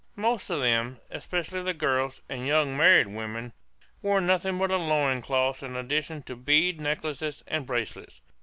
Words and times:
Most 0.15 0.49
of 0.49 0.61
them, 0.61 0.99
especially 1.11 1.61
the 1.61 1.75
girls 1.75 2.21
and 2.27 2.47
young 2.47 2.75
married 2.75 3.05
women, 3.05 3.53
wore 4.01 4.19
nothing 4.19 4.57
but 4.57 4.71
a 4.71 4.77
loin 4.77 5.21
cloth 5.21 5.61
in 5.61 5.75
addition 5.75 6.23
to 6.23 6.35
bead 6.35 6.81
necklaces 6.81 7.43
and 7.45 7.67
bracelets. 7.67 8.19